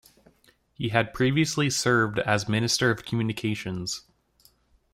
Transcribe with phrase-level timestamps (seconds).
[0.73, 4.01] He had previously served as Minister of Communications.